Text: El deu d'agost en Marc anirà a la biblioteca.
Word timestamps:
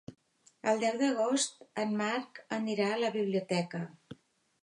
El 0.69 0.79
deu 0.83 0.95
d'agost 1.01 1.59
en 1.83 1.93
Marc 2.01 2.41
anirà 2.59 2.87
a 2.95 2.99
la 3.05 3.13
biblioteca. 3.19 3.83